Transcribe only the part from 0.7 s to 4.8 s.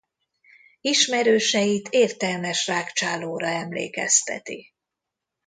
Ismerőseit értelmes rágcsálóra emlékezteti.